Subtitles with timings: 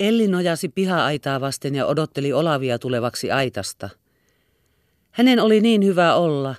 [0.00, 3.88] Elli nojasi piha-aitaa vasten ja odotteli Olavia tulevaksi aitasta.
[5.10, 6.54] Hänen oli niin hyvä olla.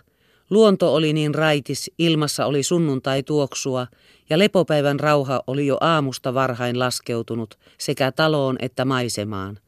[0.49, 3.87] Luonto oli niin raitis, ilmassa oli sunnuntai tuoksua
[4.29, 9.59] ja lepopäivän rauha oli jo aamusta varhain laskeutunut sekä taloon että maisemaan.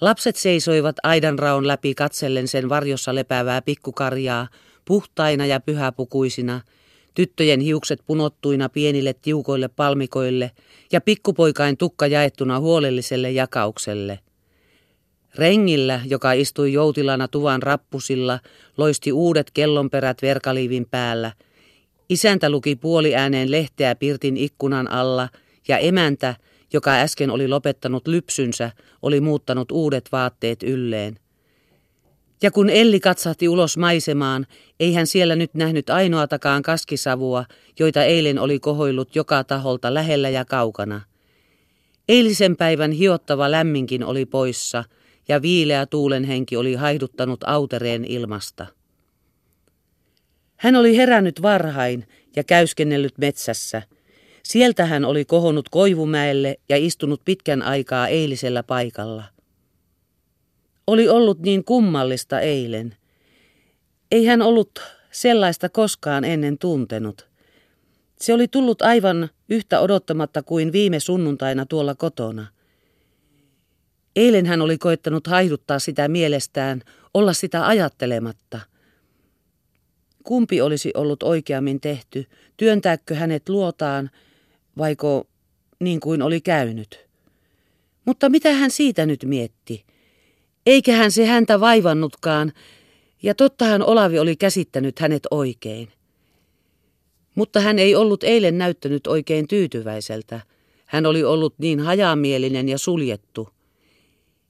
[0.00, 4.48] Lapset seisoivat aidan raon läpi katsellen sen varjossa lepäävää pikkukarjaa,
[4.84, 6.60] puhtaina ja pyhäpukuisina,
[7.14, 10.50] tyttöjen hiukset punottuina pienille tiukoille palmikoille
[10.92, 14.18] ja pikkupoikain tukka jaettuna huolelliselle jakaukselle.
[15.34, 18.40] Rengillä, joka istui joutilana tuvan rappusilla,
[18.76, 21.32] loisti uudet kellonperät verkaliivin päällä.
[22.08, 25.28] Isäntä luki puoliääneen lehteä pirtin ikkunan alla
[25.68, 26.34] ja emäntä,
[26.72, 28.70] joka äsken oli lopettanut lypsynsä,
[29.02, 31.18] oli muuttanut uudet vaatteet ylleen.
[32.42, 34.46] Ja kun Elli katsahti ulos maisemaan,
[34.80, 37.44] ei hän siellä nyt nähnyt ainoatakaan kaskisavua,
[37.78, 41.00] joita eilen oli kohoillut joka taholta lähellä ja kaukana.
[42.08, 44.84] Eilisen päivän hiottava lämminkin oli poissa,
[45.28, 48.66] ja viileä tuulenhenki oli haihduttanut autereen ilmasta.
[50.56, 53.82] Hän oli herännyt varhain ja käyskennellyt metsässä.
[54.42, 59.24] Sieltä hän oli kohonnut Koivumäelle ja istunut pitkän aikaa eilisellä paikalla.
[60.90, 62.96] Oli ollut niin kummallista eilen.
[64.10, 67.28] Ei hän ollut sellaista koskaan ennen tuntenut.
[68.20, 72.46] Se oli tullut aivan yhtä odottamatta kuin viime sunnuntaina tuolla kotona.
[74.16, 76.82] Eilen hän oli koettanut haiduttaa sitä mielestään,
[77.14, 78.60] olla sitä ajattelematta.
[80.24, 84.10] Kumpi olisi ollut oikeammin tehty, työntääkö hänet luotaan,
[84.78, 85.28] vaiko
[85.80, 87.06] niin kuin oli käynyt?
[88.04, 89.89] Mutta mitä hän siitä nyt mietti?
[90.70, 92.52] Eiköhän se häntä vaivannutkaan,
[93.22, 95.88] ja tottahan Olavi oli käsittänyt hänet oikein.
[97.34, 100.40] Mutta hän ei ollut eilen näyttänyt oikein tyytyväiseltä.
[100.86, 103.48] Hän oli ollut niin hajamielinen ja suljettu.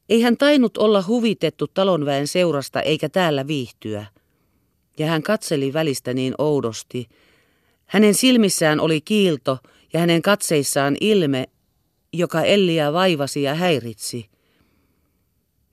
[0.09, 4.07] Ei hän tainnut olla huvitettu talonväen seurasta eikä täällä viihtyä.
[4.99, 7.09] Ja hän katseli välistä niin oudosti.
[7.87, 9.59] Hänen silmissään oli kiilto
[9.93, 11.49] ja hänen katseissaan ilme,
[12.13, 14.30] joka Elliä vaivasi ja häiritsi.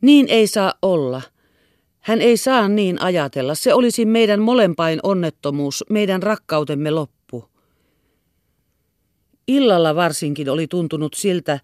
[0.02, 1.22] Niin ei saa olla.
[2.00, 3.56] Hän ei saa niin ajatella.
[3.56, 7.46] Se olisi meidän molempain onnettomuus, meidän rakkautemme loppu.
[9.48, 11.60] Illalla varsinkin oli tuntunut siltä,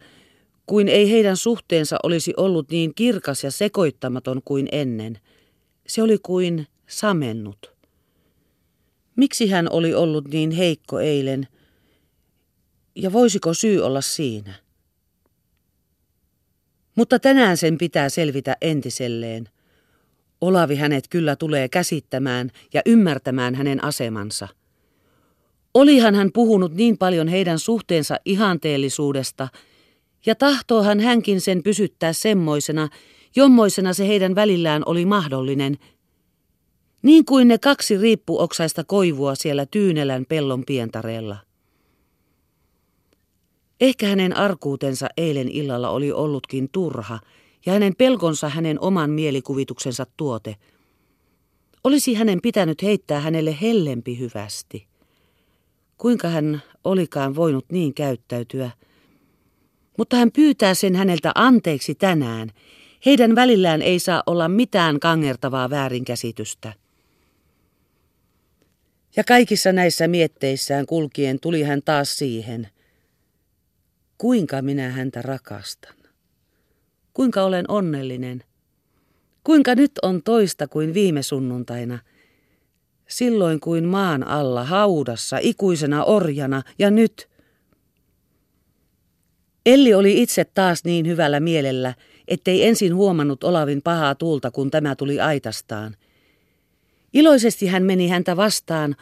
[0.66, 5.20] kuin ei heidän suhteensa olisi ollut niin kirkas ja sekoittamaton kuin ennen.
[5.88, 7.74] Se oli kuin samennut.
[9.16, 11.48] Miksi hän oli ollut niin heikko eilen?
[12.96, 14.63] Ja voisiko syy olla siinä?
[16.96, 19.50] Mutta tänään sen pitää selvitä entiselleen.
[20.42, 24.48] Olavi hänet kyllä tulee käsittämään ja ymmärtämään hänen asemansa.
[25.74, 29.48] Olihan hän puhunut niin paljon heidän suhteensa ihanteellisuudesta,
[30.26, 32.90] ja tahtoohan hänkin sen pysyttää semmoisena,
[33.36, 35.78] jommoisena se heidän välillään oli mahdollinen,
[37.02, 41.38] niin kuin ne kaksi riippuoksaista koivua siellä Tyynelän pellon pientareella.
[43.82, 47.20] Ehkä hänen arkuutensa eilen illalla oli ollutkin turha,
[47.66, 50.56] ja hänen pelkonsa hänen oman mielikuvituksensa tuote.
[51.84, 54.88] Olisi hänen pitänyt heittää hänelle hellempi hyvästi.
[55.98, 58.72] Kuinka hän olikaan voinut niin käyttäytyä?
[59.98, 62.50] Mutta hän pyytää sen häneltä anteeksi tänään.
[63.06, 66.74] Heidän välillään ei saa olla mitään kangertavaa väärinkäsitystä.
[69.16, 72.68] Ja kaikissa näissä mietteissään kulkien tuli hän taas siihen.
[74.24, 75.96] Kuinka minä häntä rakastan?
[77.14, 78.44] Kuinka olen onnellinen?
[79.44, 82.00] Kuinka nyt on toista kuin viime sunnuntaina?
[83.08, 87.30] Silloin kuin maan alla, haudassa, ikuisena orjana ja nyt.
[89.66, 91.94] Elli oli itse taas niin hyvällä mielellä,
[92.28, 95.96] ettei ensin huomannut Olavin pahaa tuulta, kun tämä tuli aitastaan.
[97.14, 98.96] Iloisesti hän meni häntä vastaan,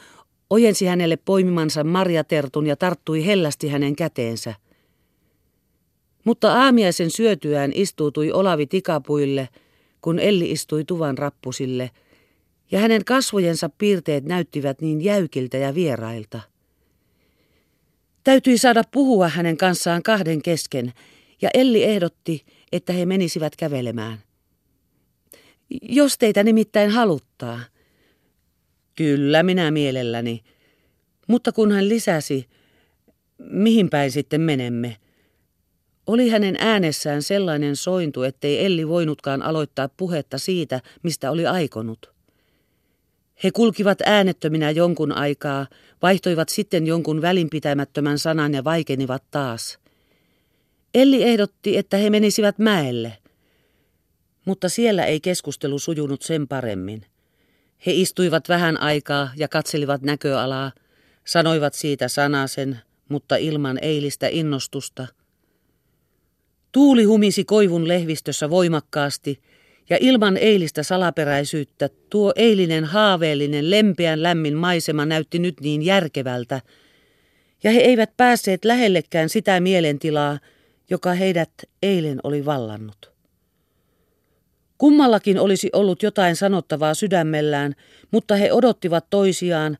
[0.49, 4.53] ojensi hänelle poimimansa marjatertun ja tarttui hellästi hänen käteensä.
[6.23, 9.49] Mutta aamiaisen syötyään istuutui Olavi tikapuille,
[10.01, 11.91] kun Elli istui tuvan rappusille,
[12.71, 16.41] ja hänen kasvojensa piirteet näyttivät niin jäykiltä ja vierailta.
[18.23, 20.93] Täytyi saada puhua hänen kanssaan kahden kesken,
[21.41, 24.17] ja Elli ehdotti, että he menisivät kävelemään.
[25.81, 27.59] Jos teitä nimittäin haluttaa.
[28.95, 30.43] Kyllä, minä mielelläni.
[31.27, 32.45] Mutta kun hän lisäsi,
[33.37, 34.97] mihin päin sitten menemme,
[36.07, 42.11] oli hänen äänessään sellainen sointu, ettei Elli voinutkaan aloittaa puhetta siitä, mistä oli aikonut.
[43.43, 45.67] He kulkivat äänettöminä jonkun aikaa,
[46.01, 49.79] vaihtoivat sitten jonkun välinpitämättömän sanan ja vaikenivat taas.
[50.93, 53.17] Elli ehdotti, että he menisivät mäelle,
[54.45, 57.01] mutta siellä ei keskustelu sujunut sen paremmin.
[57.85, 60.71] He istuivat vähän aikaa ja katselivat näköalaa,
[61.25, 65.07] sanoivat siitä sanasen, mutta ilman eilistä innostusta.
[66.71, 69.39] Tuuli humisi koivun lehvistössä voimakkaasti,
[69.89, 76.61] ja ilman eilistä salaperäisyyttä tuo eilinen haaveellinen lempeän lämmin maisema näytti nyt niin järkevältä,
[77.63, 80.39] ja he eivät päässeet lähellekään sitä mielentilaa,
[80.89, 81.51] joka heidät
[81.83, 83.11] eilen oli vallannut.
[84.77, 87.75] Kummallakin olisi ollut jotain sanottavaa sydämellään,
[88.11, 89.77] mutta he odottivat toisiaan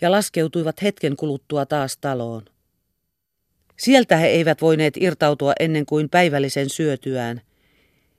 [0.00, 2.42] ja laskeutuivat hetken kuluttua taas taloon.
[3.78, 7.40] Sieltä he eivät voineet irtautua ennen kuin päivällisen syötyään.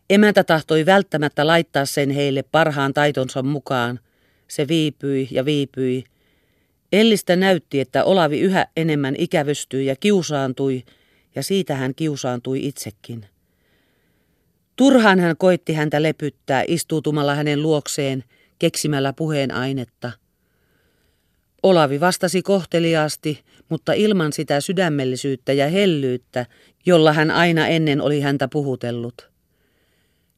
[0.10, 4.00] Emäntä tahtoi välttämättä laittaa sen heille parhaan taitonsa mukaan.
[4.48, 6.04] Se viipyi ja viipyi.
[6.92, 10.84] Ellistä näytti, että Olavi yhä enemmän ikävystyi ja kiusaantui,
[11.36, 13.26] ja siitä hän kiusaantui itsekin.
[14.76, 18.24] Turhaan hän koitti häntä lepyttää istuutumalla hänen luokseen,
[18.60, 20.12] keksimällä puheen ainetta.
[21.64, 26.46] Olavi vastasi kohteliaasti, mutta ilman sitä sydämellisyyttä ja hellyyttä,
[26.86, 29.30] jolla hän aina ennen oli häntä puhutellut.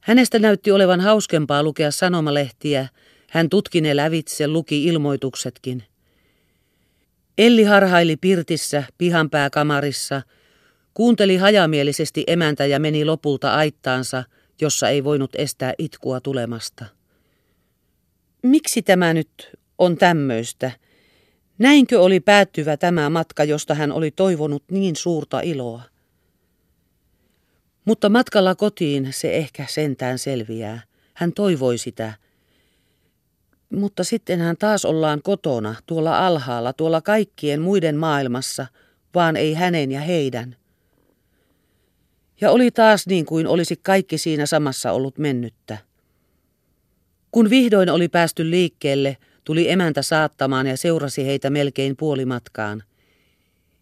[0.02, 2.88] Hänestä näytti olevan hauskempaa lukea sanomalehtiä,
[3.30, 5.84] hän tutki ne lävitse, luki ilmoituksetkin.
[7.38, 10.22] Elli harhaili pirtissä, pihanpääkamarissa,
[10.94, 14.24] kuunteli hajamielisesti emäntä ja meni lopulta aittaansa,
[14.62, 16.86] jossa ei voinut estää itkua tulemasta.
[18.44, 20.72] Miksi tämä nyt on tämmöistä?
[21.62, 25.82] Näinkö oli päättyvä tämä matka, josta hän oli toivonut niin suurta iloa?
[27.86, 30.82] Mutta matkalla kotiin se ehkä sentään selviää.
[31.14, 32.14] Hän toivoi sitä.
[33.74, 38.68] Mutta sitten hän taas ollaan kotona, tuolla alhaalla, tuolla kaikkien muiden maailmassa,
[39.16, 40.56] vaan ei hänen ja heidän.
[42.42, 45.78] Ja oli taas niin kuin olisi kaikki siinä samassa ollut mennyttä.
[47.32, 49.18] Kun vihdoin oli päästy liikkeelle,
[49.52, 52.84] tuli emäntä saattamaan ja seurasi heitä melkein puolimatkaan.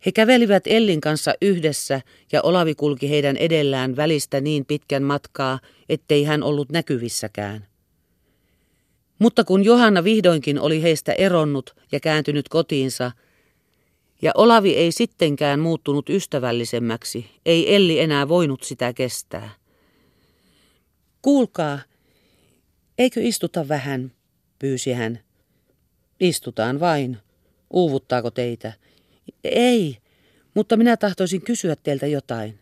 [0.05, 2.01] He kävelivät Ellin kanssa yhdessä
[2.31, 7.67] ja Olavi kulki heidän edellään välistä niin pitkän matkaa, ettei hän ollut näkyvissäkään.
[9.19, 13.11] Mutta kun Johanna vihdoinkin oli heistä eronnut ja kääntynyt kotiinsa,
[14.21, 19.49] ja Olavi ei sittenkään muuttunut ystävällisemmäksi, ei Elli enää voinut sitä kestää.
[21.21, 21.79] Kuulkaa,
[22.97, 24.11] eikö istuta vähän,
[24.59, 25.28] pyysi hän.
[26.19, 27.17] Istutaan vain.
[27.69, 28.73] Uuvuttaako teitä?
[29.43, 29.97] Ei,
[30.53, 32.59] mutta minä tahtoisin kysyä teiltä jotain.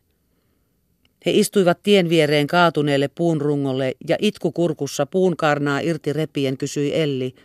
[1.25, 7.35] He istuivat tien viereen kaatuneelle puunrungolle ja itku kurkussa puun karnaa irti repien kysyi Elli.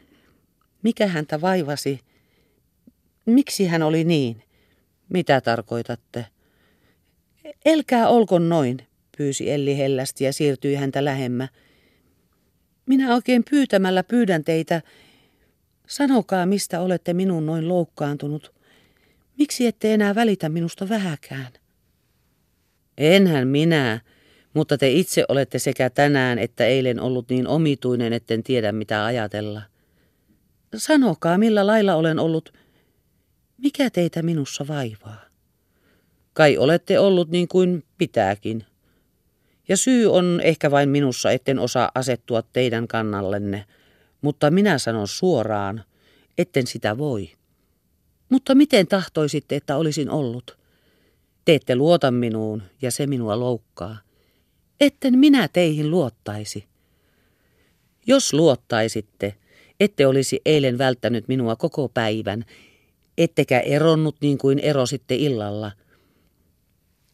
[0.83, 2.01] Mikä häntä vaivasi?
[3.27, 4.43] Miksi hän oli niin?
[5.09, 6.27] Mitä tarkoitatte?
[7.65, 8.79] Elkää olko noin,
[9.17, 11.49] pyysi Elli hellästi ja siirtyi häntä lähemmä.
[12.87, 14.83] Minä oikein pyytämällä pyydän teitä,
[15.93, 18.53] sanokaa mistä olette minun noin loukkaantunut.
[19.39, 21.53] Miksi ette enää välitä minusta vähäkään?
[22.99, 24.01] Enhän minä,
[24.55, 29.63] mutta te itse olette sekä tänään että eilen ollut niin omituinen, etten tiedä mitä ajatella.
[30.77, 32.53] Sanokaa, millä lailla olen ollut.
[33.59, 35.25] Mikä teitä minussa vaivaa?
[36.33, 38.65] Kai olette ollut niin kuin pitääkin.
[39.69, 43.65] Ja syy on ehkä vain minussa, etten osaa asettua teidän kannallenne,
[44.23, 45.85] mutta minä sanon suoraan,
[46.39, 47.31] etten sitä voi.
[48.29, 50.59] Mutta miten tahtoisitte, että olisin ollut?
[51.45, 53.99] Te ette luota minuun ja se minua loukkaa.
[54.81, 56.65] Etten minä teihin luottaisi.
[58.07, 59.35] Jos luottaisitte,
[59.81, 62.45] ette olisi eilen välttänyt minua koko päivän,
[63.19, 65.73] ettekä eronnut niin kuin erositte illalla.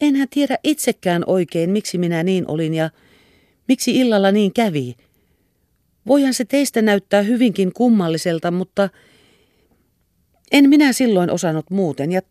[0.01, 2.89] Enhän tiedä itsekään oikein, miksi minä niin olin ja
[3.67, 4.95] miksi illalla niin kävi.
[6.09, 8.89] Voihan se teistä näyttää hyvinkin kummalliselta, mutta
[10.51, 12.21] en minä silloin osannut muuten ja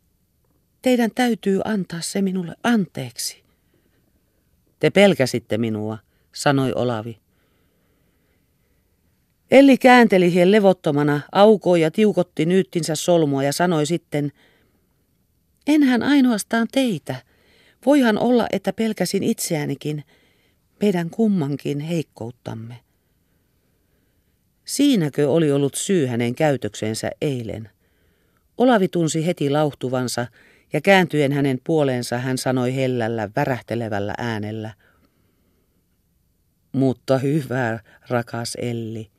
[0.82, 3.42] teidän täytyy antaa se minulle anteeksi.
[4.80, 5.98] Te pelkäsitte minua,
[6.34, 7.18] sanoi Olavi.
[9.50, 14.32] Elli käänteli hien levottomana, aukoi ja tiukotti nyyttinsä solmua ja sanoi sitten,
[15.66, 17.16] enhän ainoastaan teitä.
[17.86, 20.04] Voihan olla, että pelkäsin itseänikin,
[20.80, 22.87] meidän kummankin heikkouttamme.
[24.68, 27.70] Siinäkö oli ollut syy hänen käytöksensä eilen?
[28.58, 30.26] Olavi tunsi heti lauhtuvansa
[30.72, 34.74] ja kääntyen hänen puoleensa hän sanoi hellällä, värähtelevällä äänellä.
[36.72, 39.10] Mutta hyvä, rakas Elli,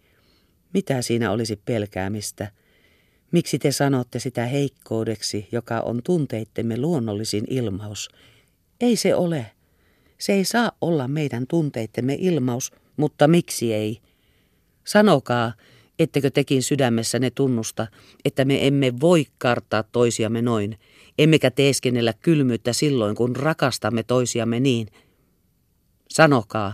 [0.73, 2.51] mitä siinä olisi pelkäämistä?
[3.31, 8.09] Miksi te sanotte sitä heikkoudeksi, joka on tunteittemme luonnollisin ilmaus?
[8.81, 9.45] Ei se ole.
[10.17, 14.01] Se ei saa olla meidän tunteittemme ilmaus, mutta miksi ei?
[14.89, 15.53] Sanokaa,
[15.99, 17.87] ettekö tekin sydämessänne tunnusta,
[18.25, 20.79] että me emme voi kartaa toisiamme noin,
[21.17, 24.87] emmekä teeskennellä kylmyyttä silloin, kun rakastamme toisiamme niin.
[26.09, 26.73] Sanokaa.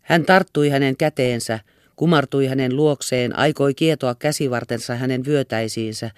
[0.00, 1.60] Hän tarttui hänen käteensä,
[1.96, 6.10] kumartui hänen luokseen, aikoi kietoa käsivartensa hänen vyötäisiinsä.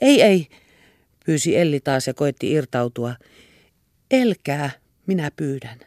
[0.00, 0.46] Ei, ei,
[1.24, 3.14] pyysi Elli taas ja koetti irtautua.
[4.10, 4.70] Elkää,
[5.06, 5.78] minä pyydän.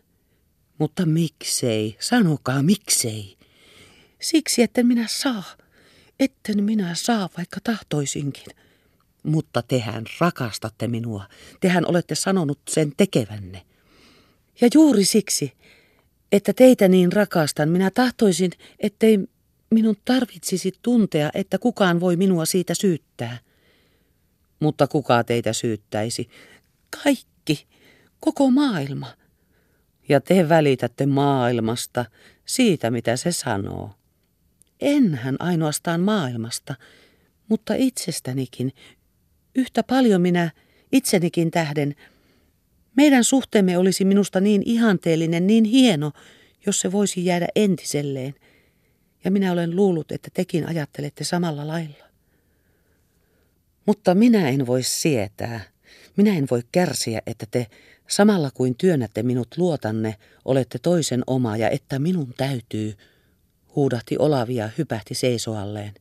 [0.78, 3.39] Mutta miksei, sanokaa miksei.
[4.22, 5.44] Siksi, etten minä saa.
[6.20, 8.56] Etten minä saa, vaikka tahtoisinkin.
[9.24, 11.26] Mutta tehän rakastatte minua.
[11.60, 13.62] Tehän olette sanonut sen tekevänne.
[14.62, 15.54] Ja juuri siksi,
[16.32, 19.20] että teitä niin rakastan, minä tahtoisin, ettei
[19.72, 23.38] minun tarvitsisi tuntea, että kukaan voi minua siitä syyttää.
[24.60, 26.30] Mutta kuka teitä syyttäisi?
[27.04, 27.68] Kaikki,
[28.20, 29.14] koko maailma.
[30.10, 32.06] Ja te välitätte maailmasta
[32.46, 33.99] siitä, mitä se sanoo.
[34.82, 36.76] Enhän ainoastaan maailmasta,
[37.48, 38.74] mutta itsestänikin.
[39.56, 40.52] Yhtä paljon minä
[40.92, 41.96] itsenikin tähden.
[42.96, 46.12] Meidän suhteemme olisi minusta niin ihanteellinen, niin hieno,
[46.66, 48.36] jos se voisi jäädä entiselleen.
[49.24, 52.06] Ja minä olen luullut, että tekin ajattelette samalla lailla.
[53.86, 55.62] Mutta minä en voi sietää,
[56.16, 57.68] minä en voi kärsiä, että te
[58.08, 62.94] samalla kuin työnnätte minut luotanne, olette toisen oma ja että minun täytyy–
[63.80, 65.94] huudahti Olavia hypähti seisoalleen.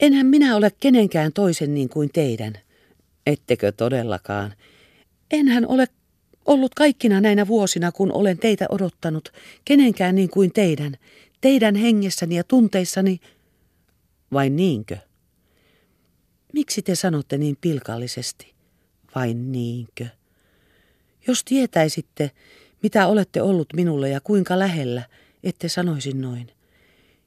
[0.00, 2.52] Enhän minä ole kenenkään toisen niin kuin teidän.
[3.26, 4.54] Ettekö todellakaan?
[5.30, 5.86] Enhän ole
[6.44, 9.32] ollut kaikkina näinä vuosina, kun olen teitä odottanut,
[9.64, 10.96] kenenkään niin kuin teidän,
[11.40, 13.20] teidän hengessäni ja tunteissani.
[14.32, 14.96] Vai niinkö?
[16.52, 18.52] Miksi te sanotte niin pilkallisesti?
[19.14, 20.06] Vai niinkö?
[21.26, 22.30] Jos tietäisitte,
[22.82, 25.02] mitä olette ollut minulle ja kuinka lähellä,
[25.42, 26.46] ette sanoisin noin.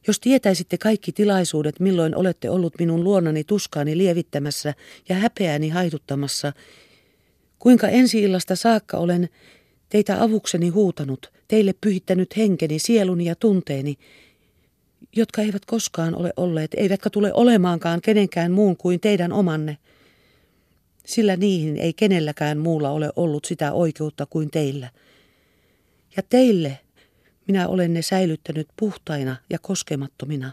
[0.07, 4.73] Jos tietäisitte kaikki tilaisuudet, milloin olette ollut minun luonani tuskaani lievittämässä
[5.09, 6.53] ja häpeääni haiduttamassa,
[7.59, 9.29] kuinka ensi illasta saakka olen
[9.89, 13.95] teitä avukseni huutanut, teille pyhittänyt henkeni, sieluni ja tunteeni,
[15.15, 19.77] jotka eivät koskaan ole olleet, eivätkä tule olemaankaan kenenkään muun kuin teidän omanne,
[21.05, 24.89] sillä niihin ei kenelläkään muulla ole ollut sitä oikeutta kuin teillä.
[26.17, 26.79] Ja teille,
[27.47, 30.51] minä olen ne säilyttänyt puhtaina ja koskemattomina.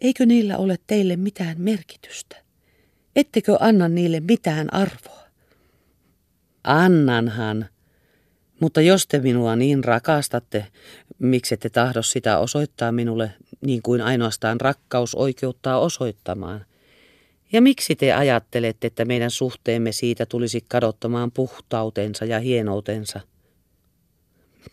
[0.00, 2.36] Eikö niillä ole teille mitään merkitystä?
[3.16, 5.22] Ettekö anna niille mitään arvoa?
[6.64, 7.66] Annanhan.
[8.60, 10.66] Mutta jos te minua niin rakastatte,
[11.18, 13.30] miksi ette tahdo sitä osoittaa minulle
[13.60, 16.66] niin kuin ainoastaan rakkaus oikeuttaa osoittamaan?
[17.52, 23.20] Ja miksi te ajattelette, että meidän suhteemme siitä tulisi kadottamaan puhtautensa ja hienoutensa?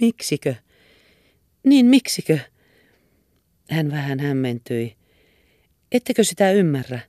[0.02, 0.56] Miksikö?
[1.64, 2.40] Niin miksikö?
[3.70, 4.96] Hän vähän hämmentyi.
[5.92, 7.00] Ettekö sitä ymmärrä?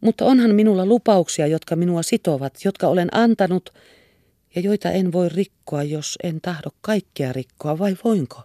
[0.00, 3.74] Mutta onhan minulla lupauksia, jotka minua sitovat, jotka olen antanut
[4.54, 8.42] ja joita en voi rikkoa, jos en tahdo kaikkea rikkoa, vai voinko?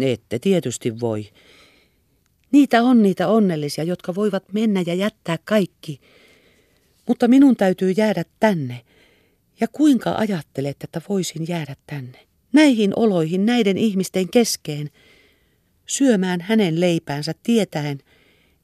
[0.00, 1.30] Ette tietysti voi.
[2.52, 6.00] Niitä on niitä onnellisia, jotka voivat mennä ja jättää kaikki.
[7.08, 8.80] Mutta minun täytyy jäädä tänne.
[9.60, 12.31] Ja kuinka ajattelet, että voisin jäädä tänne?
[12.52, 14.90] Näihin oloihin, näiden ihmisten keskeen,
[15.86, 17.98] syömään hänen leipäänsä tietäen,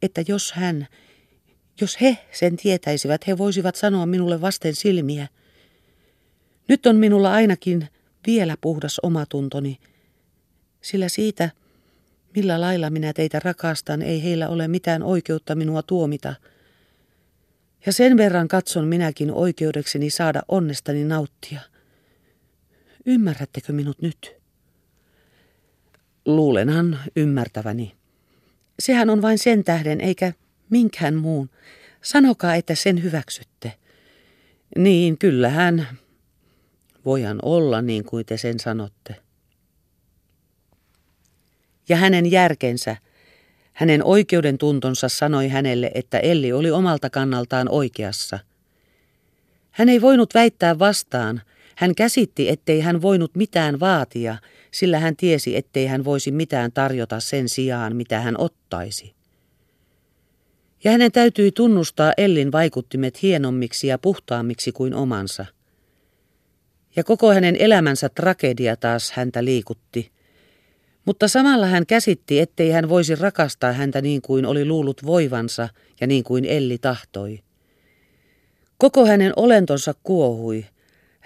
[0.03, 0.87] että jos hän,
[1.81, 5.29] jos he sen tietäisivät, he voisivat sanoa minulle vasten silmiä.
[6.69, 7.89] Nyt on minulla ainakin
[8.27, 9.79] vielä puhdas omatuntoni,
[10.81, 11.51] sillä siitä,
[12.37, 16.35] millä lailla minä teitä rakastan, ei heillä ole mitään oikeutta minua tuomita.
[17.87, 21.61] Ja sen verran katson minäkin oikeudekseni saada onnestani nauttia.
[23.09, 24.37] Ymmärrättekö minut nyt?
[26.27, 27.97] Luulenhan ymmärtäväni.
[28.79, 30.33] Sehän on vain sen tähden, eikä
[30.71, 31.51] minkään muun.
[32.03, 33.73] Sanokaa, että sen hyväksytte.
[34.77, 35.89] Niin, kyllähän.
[37.05, 39.17] Voihan olla niin kuin te sen sanotte.
[41.89, 42.97] Ja hänen järkensä,
[43.73, 48.39] hänen oikeuden tuntonsa sanoi hänelle, että Elli oli omalta kannaltaan oikeassa.
[49.71, 51.43] Hän ei voinut väittää vastaan,
[51.79, 54.37] hän käsitti, ettei hän voinut mitään vaatia,
[54.71, 59.15] sillä hän tiesi, ettei hän voisi mitään tarjota sen sijaan, mitä hän ottaisi.
[60.85, 65.47] Ja hänen täytyi tunnustaa Ellin vaikuttimet hienommiksi ja puhtaammiksi kuin omansa.
[66.97, 70.13] Ja koko hänen elämänsä tragedia taas häntä liikutti.
[71.05, 75.69] Mutta samalla hän käsitti, ettei hän voisi rakastaa häntä niin kuin oli luullut voivansa
[76.01, 77.39] ja niin kuin Elli tahtoi.
[78.79, 80.67] Koko hänen olentonsa kuohui.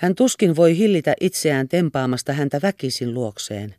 [0.03, 3.75] Hän tuskin voi hillitä itseään tempaamasta häntä väkisin luokseen.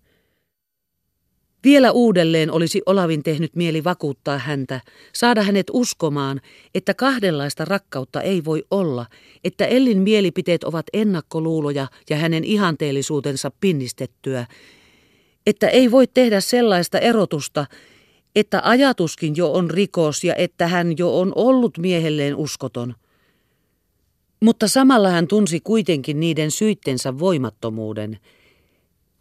[1.64, 4.82] Vielä uudelleen olisi Olavin tehnyt mieli vakuuttaa häntä,
[5.14, 6.42] saada hänet uskomaan,
[6.76, 9.06] että kahdenlaista rakkautta ei voi olla,
[9.44, 14.46] että Ellin mielipiteet ovat ennakkoluuloja ja hänen ihanteellisuutensa pinnistettyä,
[15.48, 17.66] että ei voi tehdä sellaista erotusta,
[18.36, 22.96] että ajatuskin jo on rikos ja että hän jo on ollut miehelleen uskoton.
[24.44, 28.18] Mutta samalla hän tunsi kuitenkin niiden syittensä voimattomuuden–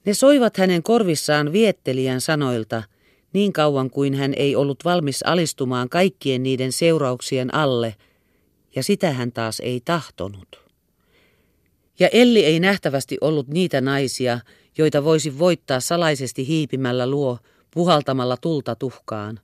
[0.04, 2.82] ne soivat hänen korvissaan viettelijän sanoilta,
[3.32, 7.94] niin kauan kuin hän ei ollut valmis alistumaan kaikkien niiden seurauksien alle,
[8.76, 10.62] ja sitä hän taas ei tahtonut.
[11.98, 14.40] Ja Elli ei nähtävästi ollut niitä naisia,
[14.78, 17.38] joita voisi voittaa salaisesti hiipimällä luo,
[17.70, 19.40] puhaltamalla tulta tuhkaan.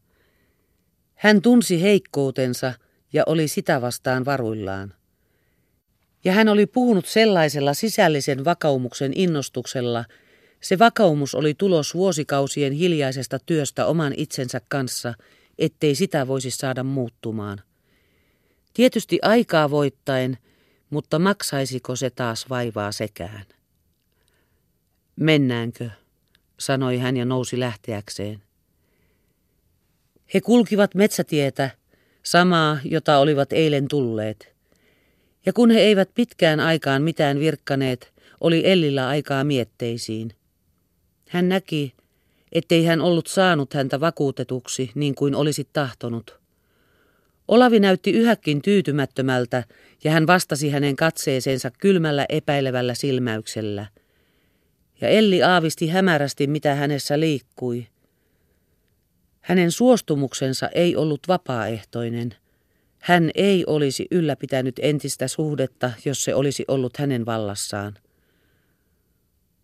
[1.15, 2.73] Hän tunsi heikkoutensa
[3.13, 4.98] ja oli sitä vastaan varuillaan.
[6.25, 10.05] Ja hän oli puhunut sellaisella sisällisen vakaumuksen innostuksella,
[10.61, 15.15] se vakaumus oli tulos vuosikausien hiljaisesta työstä oman itsensä kanssa,
[15.59, 17.61] ettei sitä voisi saada muuttumaan.
[18.75, 20.39] Tietysti aikaa voittaen,
[20.91, 23.45] mutta maksaisiko se taas vaivaa sekään?
[25.17, 25.91] Mennäänkö,
[26.59, 28.43] sanoi hän ja nousi lähteäkseen.
[30.35, 31.71] He kulkivat metsätietä,
[32.23, 34.58] samaa, jota olivat eilen tulleet.
[35.49, 40.31] Ja kun he eivät pitkään aikaan mitään virkkaneet, oli Ellillä aikaa mietteisiin.
[41.29, 41.95] Hän näki,
[42.53, 46.41] ettei hän ollut saanut häntä vakuutetuksi niin kuin olisi tahtonut.
[47.49, 49.65] Olavi näytti yhäkin tyytymättömältä
[50.05, 53.87] ja hän vastasi hänen katseeseensa kylmällä epäilevällä silmäyksellä.
[55.01, 57.87] Ja Elli aavisti hämärästi, mitä hänessä liikkui.
[59.41, 62.35] Hänen suostumuksensa ei ollut vapaaehtoinen.
[62.99, 67.95] Hän ei olisi ylläpitänyt entistä suhdetta, jos se olisi ollut hänen vallassaan.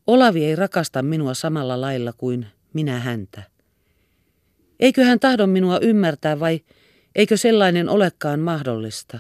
[0.07, 3.43] Olavi ei rakasta minua samalla lailla kuin minä häntä.
[4.81, 6.61] Eikö hän tahdo minua ymmärtää vai
[7.15, 9.19] eikö sellainen olekaan mahdollista?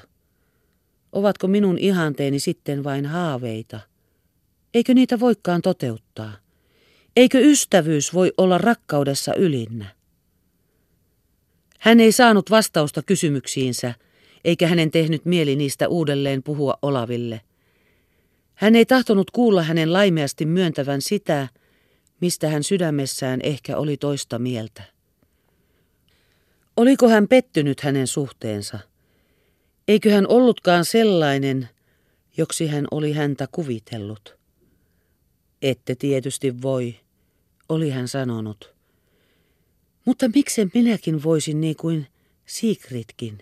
[1.12, 3.80] Ovatko minun ihanteeni sitten vain haaveita?
[4.74, 6.32] Eikö niitä voikaan toteuttaa?
[7.16, 9.86] Eikö ystävyys voi olla rakkaudessa ylinnä?
[11.84, 13.94] Hän ei saanut vastausta kysymyksiinsä,
[14.44, 17.40] eikä hänen tehnyt mieli niistä uudelleen puhua Olaville–
[18.54, 21.48] hän ei tahtonut kuulla hänen laimeasti myöntävän sitä,
[22.20, 24.82] mistä hän sydämessään ehkä oli toista mieltä.
[26.76, 28.78] Oliko hän pettynyt hänen suhteensa?
[29.88, 31.68] Eikö hän ollutkaan sellainen,
[32.36, 34.38] joksi hän oli häntä kuvitellut?
[35.62, 37.00] Ette tietysti voi,
[37.68, 38.73] oli hän sanonut.
[40.04, 42.06] Mutta miksen minäkin voisin niin kuin
[42.46, 43.38] Sigridkin?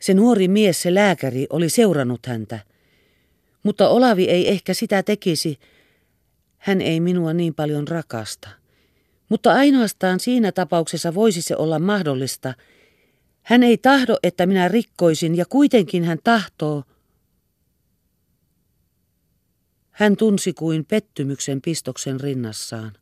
[0.00, 2.60] Se nuori mies, se lääkäri, oli seurannut häntä–
[3.64, 5.58] mutta Olavi ei ehkä sitä tekisi.
[6.58, 8.48] Hän ei minua niin paljon rakasta.
[9.28, 12.54] Mutta ainoastaan siinä tapauksessa voisi se olla mahdollista.
[13.42, 16.84] Hän ei tahdo, että minä rikkoisin, ja kuitenkin hän tahtoo.
[19.90, 22.92] Hän tunsi kuin pettymyksen pistoksen rinnassaan.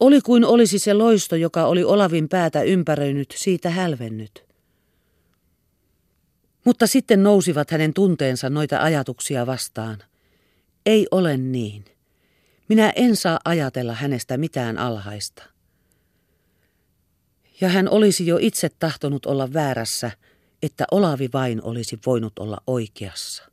[0.00, 4.44] Oli kuin olisi se loisto, joka oli Olavin päätä ympäröinyt, siitä hälvennyt.
[6.64, 9.98] Mutta sitten nousivat hänen tunteensa noita ajatuksia vastaan.
[10.86, 11.84] Ei ole niin.
[12.68, 15.42] Minä en saa ajatella hänestä mitään alhaista.
[17.60, 20.10] Ja hän olisi jo itse tahtonut olla väärässä,
[20.62, 23.47] että Olavi vain olisi voinut olla oikeassa.